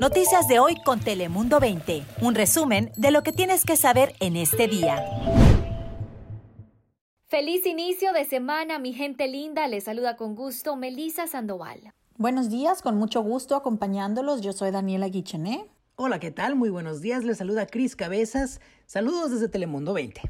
Noticias 0.00 0.46
de 0.46 0.58
hoy 0.58 0.76
con 0.84 1.00
Telemundo 1.00 1.58
20. 1.58 2.04
Un 2.20 2.34
resumen 2.34 2.92
de 2.96 3.10
lo 3.10 3.22
que 3.22 3.32
tienes 3.32 3.64
que 3.64 3.76
saber 3.76 4.14
en 4.20 4.36
este 4.36 4.68
día. 4.68 5.02
Feliz 7.28 7.64
inicio 7.64 8.12
de 8.12 8.24
semana, 8.24 8.78
mi 8.78 8.92
gente 8.92 9.26
linda. 9.26 9.66
Les 9.68 9.84
saluda 9.84 10.16
con 10.16 10.34
gusto 10.34 10.76
Melisa 10.76 11.26
Sandoval. 11.26 11.94
Buenos 12.18 12.50
días, 12.50 12.82
con 12.82 12.96
mucho 12.96 13.22
gusto 13.22 13.56
acompañándolos. 13.56 14.42
Yo 14.42 14.52
soy 14.52 14.70
Daniela 14.70 15.08
Guichené. 15.08 15.64
Hola, 15.96 16.20
¿qué 16.20 16.30
tal? 16.30 16.56
Muy 16.56 16.68
buenos 16.68 17.00
días. 17.00 17.24
Les 17.24 17.38
saluda 17.38 17.66
Cris 17.66 17.96
Cabezas. 17.96 18.60
Saludos 18.84 19.30
desde 19.30 19.48
Telemundo 19.48 19.94
20. 19.94 20.20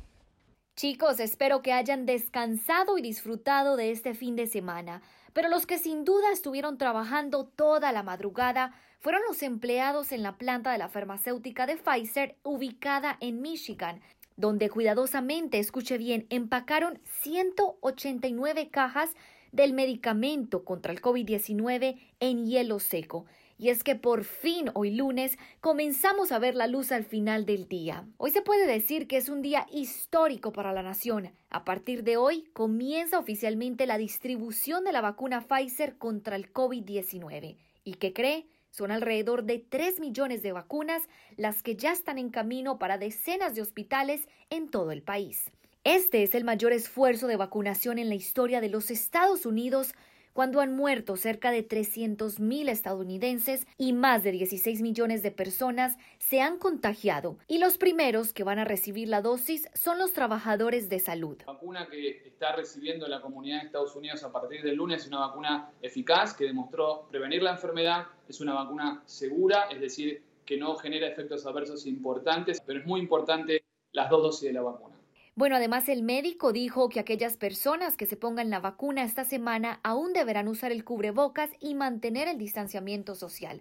Chicos, 0.77 1.18
espero 1.18 1.62
que 1.62 1.73
hayan 1.73 2.07
descansado 2.07 2.98
y 2.98 3.02
disfrutado 3.02 3.77
de 3.77 3.91
este 3.91 4.14
fin 4.14 4.36
de 4.36 4.46
semana. 4.46 5.02
Pero 5.36 5.50
los 5.50 5.66
que 5.66 5.76
sin 5.76 6.06
duda 6.06 6.32
estuvieron 6.32 6.78
trabajando 6.78 7.44
toda 7.44 7.92
la 7.92 8.02
madrugada 8.02 8.72
fueron 9.00 9.20
los 9.28 9.42
empleados 9.42 10.12
en 10.12 10.22
la 10.22 10.38
planta 10.38 10.72
de 10.72 10.78
la 10.78 10.88
farmacéutica 10.88 11.66
de 11.66 11.77
Pfizer 11.77 12.38
ubicada 12.42 13.18
en 13.20 13.42
Michigan, 13.42 14.00
donde 14.36 14.70
cuidadosamente, 14.70 15.58
escuche 15.58 15.98
bien, 15.98 16.27
empacaron 16.30 17.02
189 17.20 18.70
cajas 18.70 19.10
del 19.56 19.73
medicamento 19.73 20.65
contra 20.65 20.92
el 20.92 21.01
COVID-19 21.01 21.98
en 22.20 22.47
hielo 22.47 22.78
seco. 22.78 23.24
Y 23.59 23.70
es 23.70 23.83
que 23.83 23.97
por 23.97 24.24
fin 24.24 24.70
hoy 24.74 24.91
lunes 24.91 25.38
comenzamos 25.60 26.30
a 26.30 26.38
ver 26.38 26.55
la 26.55 26.66
luz 26.66 26.92
al 26.92 27.05
final 27.05 27.47
del 27.47 27.66
día. 27.66 28.06
Hoy 28.19 28.30
se 28.30 28.42
puede 28.42 28.66
decir 28.66 29.09
que 29.09 29.16
es 29.16 29.30
un 29.30 29.41
día 29.41 29.66
histórico 29.73 30.52
para 30.52 30.74
la 30.74 30.83
nación. 30.83 31.33
A 31.48 31.64
partir 31.64 32.05
de 32.05 32.19
hoy 32.19 32.50
comienza 32.52 33.19
oficialmente 33.19 33.87
la 33.87 33.97
distribución 33.97 34.84
de 34.84 34.92
la 34.92 35.00
vacuna 35.00 35.41
Pfizer 35.41 35.97
contra 35.97 36.36
el 36.36 36.52
COVID-19. 36.52 37.56
¿Y 37.83 37.95
qué 37.95 38.12
cree? 38.12 38.47
Son 38.70 38.91
alrededor 38.91 39.45
de 39.45 39.59
3 39.59 40.00
millones 40.00 40.42
de 40.42 40.52
vacunas 40.52 41.02
las 41.38 41.62
que 41.62 41.77
ya 41.77 41.92
están 41.92 42.19
en 42.19 42.28
camino 42.28 42.78
para 42.78 42.98
decenas 42.98 43.55
de 43.55 43.62
hospitales 43.62 44.28
en 44.50 44.69
todo 44.69 44.91
el 44.91 45.02
país. 45.02 45.50
Este 45.87 46.25
es 46.25 46.34
el 46.34 46.42
mayor 46.42 46.73
esfuerzo 46.73 47.29
de 47.29 47.37
vacunación 47.37 48.01
en 48.01 48.09
la 48.09 48.17
historia 48.17 48.61
de 48.61 48.69
los 48.69 48.91
Estados 48.91 49.47
Unidos 49.47 49.95
cuando 50.33 50.61
han 50.61 50.75
muerto 50.75 51.17
cerca 51.17 51.53
de 51.53 51.67
300.000 51.67 52.69
estadounidenses 52.69 53.69
y 53.79 53.92
más 53.92 54.25
de 54.25 54.33
16 54.33 54.83
millones 54.83 55.23
de 55.23 55.31
personas 55.31 55.97
se 56.19 56.41
han 56.41 56.59
contagiado. 56.59 57.39
Y 57.47 57.59
los 57.59 57.79
primeros 57.79 58.33
que 58.33 58.42
van 58.42 58.59
a 58.59 58.64
recibir 58.64 59.07
la 59.07 59.23
dosis 59.23 59.69
son 59.75 60.01
los 60.01 60.12
trabajadores 60.12 60.89
de 60.89 60.98
salud. 60.98 61.39
La 61.47 61.53
vacuna 61.53 61.87
que 61.89 62.27
está 62.27 62.57
recibiendo 62.57 63.07
la 63.07 63.20
comunidad 63.20 63.61
de 63.61 63.67
Estados 63.67 63.95
Unidos 63.95 64.25
a 64.25 64.33
partir 64.33 64.64
del 64.64 64.75
lunes 64.75 65.03
es 65.03 65.07
una 65.07 65.20
vacuna 65.20 65.70
eficaz 65.81 66.34
que 66.34 66.47
demostró 66.47 67.07
prevenir 67.09 67.45
la 67.45 67.53
enfermedad, 67.53 68.07
es 68.29 68.41
una 68.41 68.55
vacuna 68.55 69.05
segura, 69.07 69.69
es 69.70 69.81
decir, 69.81 70.20
que 70.45 70.57
no 70.57 70.75
genera 70.75 71.07
efectos 71.07 71.47
adversos 71.47 71.87
importantes, 71.87 72.61
pero 72.61 72.81
es 72.81 72.87
muy 72.87 72.98
importante 72.98 73.62
las 73.92 74.11
dos 74.11 74.25
dosis 74.25 74.48
de 74.48 74.53
la 74.53 74.62
vacuna. 74.62 74.95
Bueno, 75.39 75.56
además 75.56 75.91
el 75.91 76.03
médico 76.03 76.51
dijo 76.51 76.89
que 76.89 76.98
aquellas 76.98 77.37
personas 77.37 77.98
que 77.98 78.06
se 78.06 78.17
pongan 78.17 78.48
la 78.48 78.59
vacuna 78.59 79.05
esta 79.05 79.23
semana 79.23 79.81
aún 79.83 80.15
deberán 80.15 80.48
usar 80.48 80.73
el 80.73 80.83
cubrebocas 80.83 81.51
y 81.61 81.75
mantener 81.75 82.27
el 82.27 82.39
distanciamiento 82.39 83.15
social. 83.15 83.61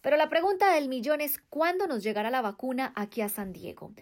Pero 0.00 0.16
la 0.16 0.30
pregunta 0.30 0.72
del 0.72 0.88
millón 0.88 1.20
es 1.20 1.36
¿cuándo 1.50 1.86
nos 1.86 2.02
llegará 2.02 2.30
la 2.30 2.40
vacuna 2.40 2.94
aquí 2.96 3.20
a 3.20 3.28
San 3.28 3.52
Diego? 3.52 3.92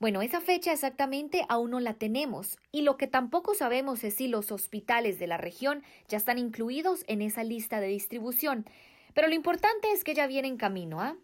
Bueno, 0.00 0.22
esa 0.22 0.40
fecha 0.40 0.72
exactamente 0.72 1.44
aún 1.50 1.70
no 1.70 1.80
la 1.80 1.94
tenemos 1.94 2.56
y 2.72 2.80
lo 2.80 2.96
que 2.96 3.08
tampoco 3.08 3.52
sabemos 3.52 4.02
es 4.02 4.14
si 4.14 4.26
los 4.26 4.50
hospitales 4.50 5.18
de 5.18 5.26
la 5.26 5.36
región 5.36 5.82
ya 6.08 6.16
están 6.16 6.38
incluidos 6.38 7.04
en 7.08 7.20
esa 7.20 7.44
lista 7.44 7.78
de 7.78 7.88
distribución. 7.88 8.64
Pero 9.12 9.28
lo 9.28 9.34
importante 9.34 9.92
es 9.92 10.02
que 10.02 10.14
ya 10.14 10.26
viene 10.26 10.48
en 10.48 10.56
camino, 10.56 11.02
¿ah? 11.02 11.14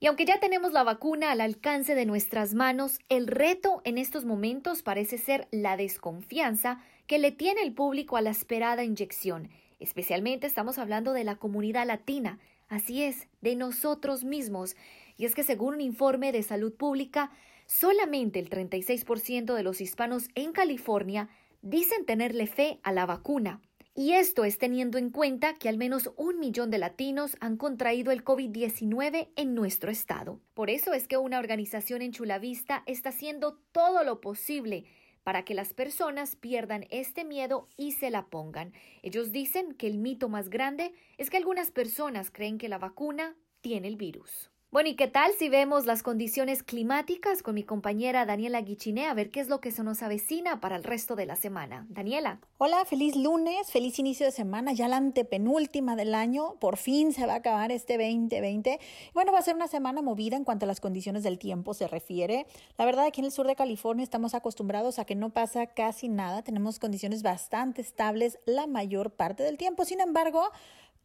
Y 0.00 0.06
aunque 0.06 0.24
ya 0.24 0.38
tenemos 0.38 0.72
la 0.72 0.84
vacuna 0.84 1.32
al 1.32 1.40
alcance 1.40 1.96
de 1.96 2.06
nuestras 2.06 2.54
manos, 2.54 3.00
el 3.08 3.26
reto 3.26 3.82
en 3.84 3.98
estos 3.98 4.24
momentos 4.24 4.82
parece 4.82 5.18
ser 5.18 5.48
la 5.50 5.76
desconfianza 5.76 6.80
que 7.08 7.18
le 7.18 7.32
tiene 7.32 7.62
el 7.62 7.72
público 7.72 8.16
a 8.16 8.20
la 8.20 8.30
esperada 8.30 8.84
inyección. 8.84 9.48
Especialmente 9.80 10.46
estamos 10.46 10.78
hablando 10.78 11.12
de 11.12 11.24
la 11.24 11.36
comunidad 11.36 11.86
latina, 11.86 12.38
así 12.68 13.02
es, 13.02 13.26
de 13.40 13.56
nosotros 13.56 14.22
mismos. 14.22 14.76
Y 15.16 15.24
es 15.24 15.34
que 15.34 15.42
según 15.42 15.74
un 15.74 15.80
informe 15.80 16.30
de 16.30 16.44
salud 16.44 16.72
pública, 16.72 17.32
solamente 17.66 18.38
el 18.38 18.50
36% 18.50 19.52
de 19.52 19.62
los 19.64 19.80
hispanos 19.80 20.28
en 20.36 20.52
California 20.52 21.28
dicen 21.60 22.06
tenerle 22.06 22.46
fe 22.46 22.78
a 22.84 22.92
la 22.92 23.04
vacuna. 23.04 23.60
Y 24.00 24.12
esto 24.12 24.44
es 24.44 24.58
teniendo 24.58 24.96
en 24.96 25.10
cuenta 25.10 25.54
que 25.54 25.68
al 25.68 25.76
menos 25.76 26.12
un 26.16 26.38
millón 26.38 26.70
de 26.70 26.78
latinos 26.78 27.36
han 27.40 27.56
contraído 27.56 28.12
el 28.12 28.24
COVID-19 28.24 29.30
en 29.34 29.54
nuestro 29.56 29.90
estado. 29.90 30.40
Por 30.54 30.70
eso 30.70 30.92
es 30.92 31.08
que 31.08 31.16
una 31.16 31.40
organización 31.40 32.00
en 32.02 32.12
Chulavista 32.12 32.84
está 32.86 33.08
haciendo 33.08 33.58
todo 33.72 34.04
lo 34.04 34.20
posible 34.20 34.84
para 35.24 35.44
que 35.44 35.54
las 35.54 35.74
personas 35.74 36.36
pierdan 36.36 36.86
este 36.90 37.24
miedo 37.24 37.66
y 37.76 37.90
se 37.90 38.10
la 38.10 38.26
pongan. 38.26 38.72
Ellos 39.02 39.32
dicen 39.32 39.74
que 39.74 39.88
el 39.88 39.98
mito 39.98 40.28
más 40.28 40.48
grande 40.48 40.94
es 41.16 41.28
que 41.28 41.36
algunas 41.36 41.72
personas 41.72 42.30
creen 42.30 42.58
que 42.58 42.68
la 42.68 42.78
vacuna 42.78 43.34
tiene 43.62 43.88
el 43.88 43.96
virus. 43.96 44.52
Bueno, 44.70 44.90
¿y 44.90 44.96
qué 44.96 45.08
tal 45.08 45.32
si 45.32 45.48
vemos 45.48 45.86
las 45.86 46.02
condiciones 46.02 46.62
climáticas 46.62 47.42
con 47.42 47.54
mi 47.54 47.62
compañera 47.62 48.26
Daniela 48.26 48.60
Guichiné 48.60 49.06
a 49.06 49.14
ver 49.14 49.30
qué 49.30 49.40
es 49.40 49.48
lo 49.48 49.62
que 49.62 49.70
se 49.70 49.82
nos 49.82 50.02
avecina 50.02 50.60
para 50.60 50.76
el 50.76 50.84
resto 50.84 51.16
de 51.16 51.24
la 51.24 51.36
semana? 51.36 51.86
Daniela. 51.88 52.38
Hola, 52.58 52.84
feliz 52.84 53.16
lunes, 53.16 53.72
feliz 53.72 53.98
inicio 53.98 54.26
de 54.26 54.32
semana, 54.32 54.74
ya 54.74 54.86
la 54.88 54.98
antepenúltima 54.98 55.96
del 55.96 56.14
año, 56.14 56.56
por 56.60 56.76
fin 56.76 57.14
se 57.14 57.24
va 57.24 57.32
a 57.32 57.36
acabar 57.36 57.72
este 57.72 57.96
2020. 57.96 58.78
Bueno, 59.14 59.32
va 59.32 59.38
a 59.38 59.42
ser 59.42 59.54
una 59.54 59.68
semana 59.68 60.02
movida 60.02 60.36
en 60.36 60.44
cuanto 60.44 60.66
a 60.66 60.68
las 60.68 60.80
condiciones 60.80 61.22
del 61.22 61.38
tiempo 61.38 61.72
se 61.72 61.88
refiere. 61.88 62.46
La 62.76 62.84
verdad, 62.84 63.06
aquí 63.06 63.22
en 63.22 63.24
el 63.24 63.32
sur 63.32 63.46
de 63.46 63.56
California 63.56 64.04
estamos 64.04 64.34
acostumbrados 64.34 64.98
a 64.98 65.06
que 65.06 65.14
no 65.14 65.30
pasa 65.30 65.66
casi 65.68 66.10
nada, 66.10 66.42
tenemos 66.42 66.78
condiciones 66.78 67.22
bastante 67.22 67.80
estables 67.80 68.38
la 68.44 68.66
mayor 68.66 69.12
parte 69.12 69.44
del 69.44 69.56
tiempo. 69.56 69.86
Sin 69.86 70.02
embargo, 70.02 70.42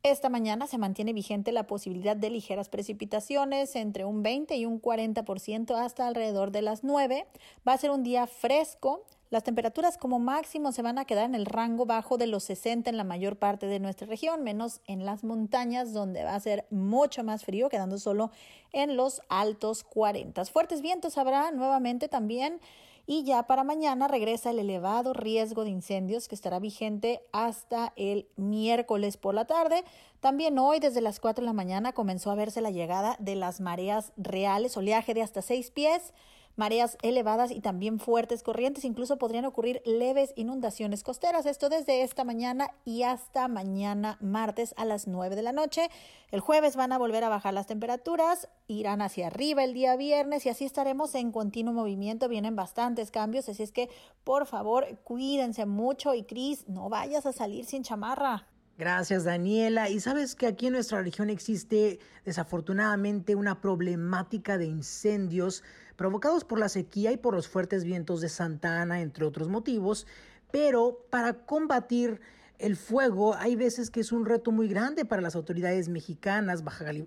esta 0.03 0.27
mañana 0.27 0.67
se 0.67 0.77
mantiene 0.77 1.13
vigente 1.13 1.53
la 1.53 1.65
posibilidad 1.65 2.17
de 2.17 2.29
ligeras 2.29 2.67
precipitaciones 2.67 3.77
entre 3.77 4.03
un 4.03 4.21
20 4.21 4.57
y 4.57 4.65
un 4.65 4.81
40% 4.81 5.75
hasta 5.75 6.05
alrededor 6.07 6.51
de 6.51 6.61
las 6.61 6.83
9. 6.83 7.25
Va 7.65 7.71
a 7.71 7.77
ser 7.77 7.89
un 7.89 8.03
día 8.03 8.27
fresco. 8.27 9.05
Las 9.29 9.45
temperaturas 9.45 9.97
como 9.97 10.19
máximo 10.19 10.73
se 10.73 10.81
van 10.81 10.99
a 10.99 11.05
quedar 11.05 11.23
en 11.25 11.35
el 11.35 11.45
rango 11.45 11.85
bajo 11.85 12.17
de 12.17 12.27
los 12.27 12.43
60 12.43 12.89
en 12.89 12.97
la 12.97 13.05
mayor 13.05 13.37
parte 13.37 13.65
de 13.65 13.79
nuestra 13.79 14.05
región, 14.05 14.43
menos 14.43 14.81
en 14.87 15.05
las 15.05 15.23
montañas 15.23 15.93
donde 15.93 16.25
va 16.25 16.35
a 16.35 16.39
ser 16.41 16.67
mucho 16.69 17.23
más 17.23 17.45
frío, 17.45 17.69
quedando 17.69 17.97
solo 17.97 18.29
en 18.73 18.97
los 18.97 19.21
altos 19.29 19.85
40. 19.85 20.43
Fuertes 20.45 20.81
vientos 20.81 21.17
habrá 21.17 21.51
nuevamente 21.51 22.09
también 22.09 22.59
y 23.05 23.23
ya 23.23 23.43
para 23.43 23.63
mañana 23.63 24.07
regresa 24.07 24.51
el 24.51 24.59
elevado 24.59 25.13
riesgo 25.13 25.63
de 25.63 25.69
incendios 25.69 26.27
que 26.27 26.35
estará 26.35 26.59
vigente 26.59 27.21
hasta 27.31 27.93
el 27.95 28.27
miércoles 28.37 29.17
por 29.17 29.35
la 29.35 29.45
tarde. 29.45 29.83
También 30.21 30.57
hoy 30.57 30.79
desde 30.79 31.01
las 31.01 31.19
4 31.19 31.41
de 31.41 31.47
la 31.47 31.53
mañana 31.53 31.93
comenzó 31.93 32.31
a 32.31 32.35
verse 32.35 32.61
la 32.61 32.71
llegada 32.71 33.17
de 33.19 33.35
las 33.35 33.59
mareas 33.59 34.13
reales, 34.15 34.77
oleaje 34.77 35.13
de 35.13 35.21
hasta 35.21 35.41
6 35.41 35.71
pies 35.71 36.13
mareas 36.55 36.97
elevadas 37.01 37.51
y 37.51 37.61
también 37.61 37.99
fuertes 37.99 38.43
corrientes. 38.43 38.85
Incluso 38.85 39.17
podrían 39.17 39.45
ocurrir 39.45 39.81
leves 39.85 40.33
inundaciones 40.35 41.03
costeras. 41.03 41.45
Esto 41.45 41.69
desde 41.69 42.03
esta 42.03 42.23
mañana 42.23 42.71
y 42.85 43.03
hasta 43.03 43.47
mañana 43.47 44.17
martes 44.21 44.73
a 44.77 44.85
las 44.85 45.07
9 45.07 45.35
de 45.35 45.41
la 45.41 45.51
noche. 45.51 45.89
El 46.31 46.39
jueves 46.39 46.75
van 46.75 46.91
a 46.91 46.97
volver 46.97 47.23
a 47.23 47.29
bajar 47.29 47.53
las 47.53 47.67
temperaturas, 47.67 48.49
irán 48.67 49.01
hacia 49.01 49.27
arriba 49.27 49.63
el 49.63 49.73
día 49.73 49.95
viernes 49.95 50.45
y 50.45 50.49
así 50.49 50.65
estaremos 50.65 51.13
en 51.15 51.31
continuo 51.31 51.73
movimiento. 51.73 52.27
Vienen 52.27 52.55
bastantes 52.55 53.11
cambios, 53.11 53.49
así 53.49 53.63
es 53.63 53.71
que 53.71 53.89
por 54.23 54.45
favor 54.45 54.97
cuídense 55.03 55.65
mucho 55.65 56.13
y 56.13 56.23
Cris, 56.23 56.67
no 56.67 56.89
vayas 56.89 57.25
a 57.25 57.33
salir 57.33 57.65
sin 57.65 57.83
chamarra. 57.83 58.47
Gracias, 58.77 59.23
Daniela. 59.23 59.89
Y 59.89 59.99
sabes 59.99 60.35
que 60.35 60.47
aquí 60.47 60.67
en 60.67 60.73
nuestra 60.73 61.01
región 61.01 61.29
existe 61.29 61.99
desafortunadamente 62.25 63.35
una 63.35 63.61
problemática 63.61 64.57
de 64.57 64.65
incendios 64.65 65.63
provocados 65.95 66.43
por 66.43 66.57
la 66.57 66.69
sequía 66.69 67.11
y 67.11 67.17
por 67.17 67.35
los 67.35 67.47
fuertes 67.47 67.83
vientos 67.83 68.19
de 68.19 68.29
Santa 68.29 68.81
Ana, 68.81 69.01
entre 69.01 69.25
otros 69.25 69.47
motivos. 69.47 70.07
Pero 70.51 71.05
para 71.11 71.45
combatir 71.45 72.19
el 72.57 72.75
fuego 72.75 73.35
hay 73.35 73.55
veces 73.55 73.91
que 73.91 73.99
es 73.99 74.11
un 74.11 74.25
reto 74.25 74.51
muy 74.51 74.67
grande 74.67 75.05
para 75.05 75.21
las 75.21 75.35
autoridades 75.35 75.89
mexicanas 75.89 76.63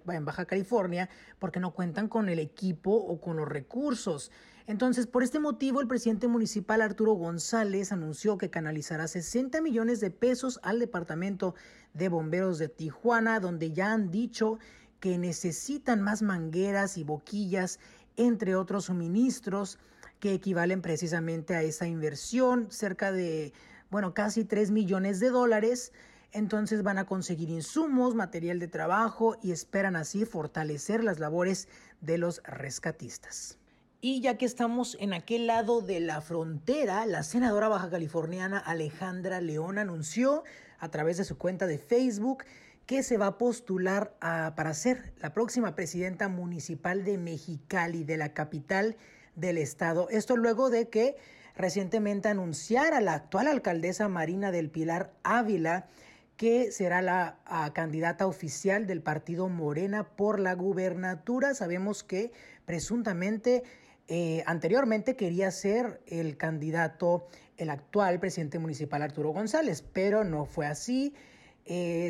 en 0.08 0.24
Baja 0.24 0.44
California 0.44 1.08
porque 1.38 1.60
no 1.60 1.72
cuentan 1.72 2.08
con 2.08 2.28
el 2.28 2.38
equipo 2.38 2.92
o 2.92 3.20
con 3.20 3.36
los 3.38 3.48
recursos. 3.48 4.30
Entonces, 4.68 5.06
por 5.06 5.22
este 5.22 5.38
motivo, 5.38 5.80
el 5.80 5.86
presidente 5.86 6.26
municipal 6.26 6.80
Arturo 6.80 7.12
González 7.12 7.92
anunció 7.92 8.36
que 8.36 8.50
canalizará 8.50 9.06
60 9.06 9.60
millones 9.60 10.00
de 10.00 10.10
pesos 10.10 10.58
al 10.64 10.80
Departamento 10.80 11.54
de 11.94 12.08
Bomberos 12.08 12.58
de 12.58 12.68
Tijuana, 12.68 13.38
donde 13.38 13.72
ya 13.72 13.92
han 13.92 14.10
dicho 14.10 14.58
que 14.98 15.18
necesitan 15.18 16.02
más 16.02 16.20
mangueras 16.22 16.98
y 16.98 17.04
boquillas, 17.04 17.78
entre 18.16 18.56
otros 18.56 18.86
suministros 18.86 19.78
que 20.18 20.32
equivalen 20.32 20.82
precisamente 20.82 21.54
a 21.54 21.62
esa 21.62 21.86
inversión, 21.86 22.66
cerca 22.70 23.12
de, 23.12 23.52
bueno, 23.90 24.14
casi 24.14 24.44
3 24.44 24.72
millones 24.72 25.20
de 25.20 25.30
dólares. 25.30 25.92
entonces 26.32 26.82
van 26.82 26.98
a 26.98 27.06
conseguir 27.06 27.50
insumos, 27.50 28.14
material 28.16 28.58
de 28.58 28.66
trabajo 28.68 29.36
y 29.42 29.52
esperan 29.52 29.94
así 29.94 30.24
fortalecer 30.24 31.04
las 31.04 31.20
labores 31.20 31.68
de 32.00 32.18
los 32.18 32.42
rescatistas. 32.44 33.58
Y 34.00 34.20
ya 34.20 34.36
que 34.36 34.44
estamos 34.44 34.96
en 35.00 35.14
aquel 35.14 35.46
lado 35.46 35.80
de 35.80 36.00
la 36.00 36.20
frontera, 36.20 37.06
la 37.06 37.22
senadora 37.22 37.68
baja 37.68 37.88
californiana 37.88 38.58
Alejandra 38.58 39.40
León 39.40 39.78
anunció 39.78 40.44
a 40.78 40.90
través 40.90 41.16
de 41.16 41.24
su 41.24 41.38
cuenta 41.38 41.66
de 41.66 41.78
Facebook 41.78 42.44
que 42.84 43.02
se 43.02 43.16
va 43.16 43.26
a 43.26 43.38
postular 43.38 44.16
para 44.20 44.74
ser 44.74 45.14
la 45.18 45.32
próxima 45.32 45.74
presidenta 45.74 46.28
municipal 46.28 47.04
de 47.04 47.16
Mexicali, 47.18 48.04
de 48.04 48.18
la 48.18 48.34
capital 48.34 48.96
del 49.34 49.58
estado. 49.58 50.08
Esto 50.10 50.36
luego 50.36 50.68
de 50.70 50.88
que 50.88 51.16
recientemente 51.56 52.28
anunciara 52.28 53.00
la 53.00 53.14
actual 53.14 53.48
alcaldesa 53.48 54.08
Marina 54.08 54.52
del 54.52 54.70
Pilar 54.70 55.14
Ávila 55.24 55.88
que 56.36 56.70
será 56.70 57.00
la 57.00 57.38
candidata 57.72 58.26
oficial 58.26 58.86
del 58.86 59.00
partido 59.00 59.48
Morena 59.48 60.04
por 60.04 60.38
la 60.38 60.54
gubernatura. 60.54 61.54
Sabemos 61.54 62.04
que 62.04 62.30
presuntamente 62.66 63.64
eh, 64.08 64.42
anteriormente 64.46 65.16
quería 65.16 65.50
ser 65.50 66.00
el 66.06 66.36
candidato, 66.36 67.26
el 67.56 67.70
actual 67.70 68.20
presidente 68.20 68.58
municipal 68.58 69.02
Arturo 69.02 69.30
González, 69.30 69.82
pero 69.92 70.24
no 70.24 70.44
fue 70.44 70.66
así. 70.66 71.14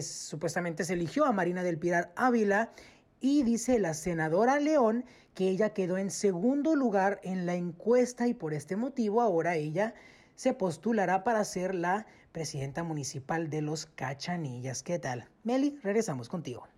supuestamente 0.02 0.84
se 0.84 0.92
eligió 0.92 1.24
a 1.24 1.32
Marina 1.32 1.62
del 1.62 1.78
Pilar 1.78 2.12
Ávila 2.16 2.72
y 3.20 3.42
dice 3.42 3.78
la 3.78 3.94
senadora 3.94 4.60
León 4.60 5.04
que 5.34 5.48
ella 5.48 5.74
quedó 5.74 5.98
en 5.98 6.10
segundo 6.10 6.74
lugar 6.74 7.20
en 7.22 7.46
la 7.46 7.54
encuesta 7.54 8.26
y 8.26 8.34
por 8.34 8.54
este 8.54 8.76
motivo 8.76 9.20
ahora 9.20 9.56
ella 9.56 9.94
se 10.34 10.52
postulará 10.52 11.24
para 11.24 11.44
ser 11.44 11.74
la 11.74 12.06
presidenta 12.32 12.82
municipal 12.84 13.48
de 13.50 13.62
los 13.62 13.86
Cachanillas. 13.86 14.82
¿Qué 14.82 14.98
tal? 14.98 15.28
Meli, 15.44 15.78
regresamos 15.82 16.28
contigo. 16.28 16.68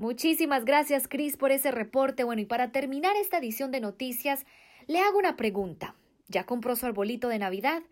Muchísimas 0.00 0.64
gracias, 0.64 1.08
Cris, 1.08 1.36
por 1.36 1.52
ese 1.52 1.70
reporte. 1.70 2.24
Bueno, 2.24 2.40
y 2.40 2.46
para 2.46 2.72
terminar 2.72 3.16
esta 3.16 3.36
edición 3.36 3.70
de 3.70 3.80
noticias, 3.80 4.46
le 4.86 4.98
hago 4.98 5.18
una 5.18 5.36
pregunta. 5.36 5.94
¿Ya 6.26 6.46
compró 6.46 6.74
su 6.74 6.86
arbolito 6.86 7.28
de 7.28 7.38
Navidad? 7.38 7.82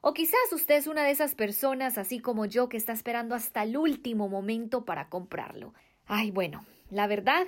O 0.00 0.14
quizás 0.14 0.52
usted 0.52 0.76
es 0.76 0.86
una 0.86 1.02
de 1.02 1.10
esas 1.10 1.34
personas, 1.34 1.98
así 1.98 2.20
como 2.20 2.46
yo, 2.46 2.68
que 2.68 2.76
está 2.76 2.92
esperando 2.92 3.34
hasta 3.34 3.64
el 3.64 3.76
último 3.76 4.28
momento 4.28 4.84
para 4.84 5.08
comprarlo. 5.08 5.74
Ay, 6.06 6.30
bueno, 6.30 6.64
la 6.88 7.08
verdad 7.08 7.44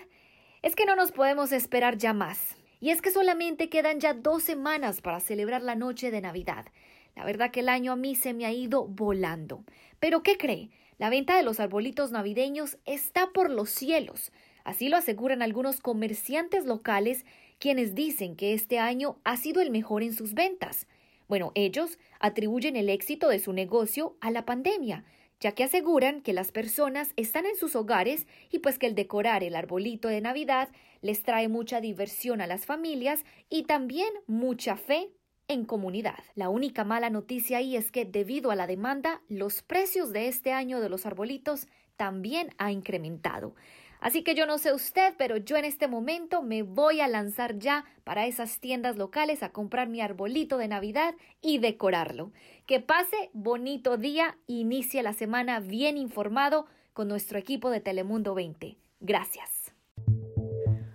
es 0.62 0.75
que 0.75 0.85
no 0.85 0.97
nos 0.97 1.12
podemos 1.12 1.53
esperar 1.53 1.97
ya 1.97 2.12
más. 2.12 2.56
Y 2.81 2.91
es 2.91 3.00
que 3.00 3.12
solamente 3.12 3.69
quedan 3.69 4.00
ya 4.00 4.15
dos 4.15 4.43
semanas 4.43 5.00
para 5.00 5.20
celebrar 5.20 5.62
la 5.62 5.76
noche 5.76 6.11
de 6.11 6.23
Navidad. 6.23 6.67
La 7.15 7.25
verdad 7.25 7.53
que 7.53 7.61
el 7.61 7.69
año 7.69 7.93
a 7.93 7.97
mí 7.97 8.17
se 8.17 8.35
me 8.35 8.47
ha 8.47 8.53
ido 8.53 8.85
volando. 8.85 9.62
Pero 10.00 10.25
¿qué 10.25 10.37
cree? 10.37 10.70
La 10.99 11.11
venta 11.11 11.37
de 11.37 11.45
los 11.45 11.61
arbolitos 11.61 12.11
navideños 12.11 12.77
está 12.85 13.31
por 13.33 13.50
los 13.50 13.71
cielos. 13.71 14.33
Así 14.65 14.89
lo 14.89 14.97
aseguran 14.97 15.43
algunos 15.43 15.81
comerciantes 15.81 16.67
locales, 16.67 17.25
quienes 17.61 17.95
dicen 17.95 18.35
que 18.35 18.53
este 18.53 18.81
año 18.81 19.21
ha 19.23 19.37
sido 19.37 19.62
el 19.62 19.71
mejor 19.71 20.03
en 20.03 20.12
sus 20.12 20.35
ventas. 20.35 20.89
Bueno, 21.29 21.53
ellos 21.55 21.99
atribuyen 22.19 22.75
el 22.75 22.89
éxito 22.89 23.29
de 23.29 23.39
su 23.39 23.53
negocio 23.53 24.17
a 24.21 24.33
la 24.33 24.45
pandemia, 24.45 25.05
ya 25.41 25.53
que 25.53 25.62
aseguran 25.62 26.21
que 26.21 26.33
las 26.33 26.50
personas 26.50 27.12
están 27.15 27.47
en 27.47 27.56
sus 27.56 27.77
hogares 27.77 28.27
y 28.51 28.59
pues 28.59 28.79
que 28.79 28.87
el 28.87 28.97
decorar 28.97 29.44
el 29.44 29.55
arbolito 29.55 30.09
de 30.09 30.21
Navidad 30.21 30.69
les 31.01 31.23
trae 31.23 31.47
mucha 31.47 31.81
diversión 31.81 32.41
a 32.41 32.49
las 32.49 32.67
familias 32.67 33.25
y 33.49 33.62
también 33.65 34.12
mucha 34.27 34.77
fe 34.77 35.11
en 35.49 35.65
comunidad. 35.65 36.19
La 36.35 36.50
única 36.50 36.85
mala 36.85 37.11
noticia 37.11 37.59
ahí 37.59 37.77
es 37.77 37.91
que 37.91 38.05
debido 38.05 38.50
a 38.50 38.56
la 38.56 38.67
demanda, 38.67 39.23
los 39.29 39.62
precios 39.62 40.12
de 40.12 40.29
este 40.29 40.53
año 40.53 40.81
de 40.81 40.89
los 40.89 41.06
arbolitos 41.06 41.67
también 41.97 42.50
ha 42.59 42.71
incrementado. 42.71 43.55
Así 44.00 44.23
que 44.23 44.35
yo 44.35 44.47
no 44.47 44.59
sé 44.59 44.73
usted, 44.73 45.15
pero 45.19 45.39
yo 45.39 45.56
en 45.56 45.65
este 45.65 45.89
momento 45.89 46.43
me 46.43 46.62
voy 46.62 47.00
a 47.00 47.09
lanzar 47.09 47.59
ya 47.59 47.85
para 48.05 48.27
esas 48.27 48.61
tiendas 48.61 48.97
locales 48.97 49.43
a 49.43 49.50
comprar 49.50 49.89
mi 49.89 50.00
arbolito 50.00 50.56
de 50.56 50.69
Navidad 50.69 51.15
y 51.43 51.59
decorarlo. 51.59 52.31
Que 52.67 52.81
pase 52.81 53.31
bonito 53.33 53.97
día, 53.97 54.39
inicie 54.47 55.03
la 55.03 55.15
semana 55.15 55.59
bien 55.59 55.99
informado 55.99 56.67
con 56.93 57.09
nuestro 57.09 57.39
equipo 57.39 57.71
de 57.71 57.81
Telemundo 57.81 58.35
20. 58.35 58.77
Gracias. 59.01 59.57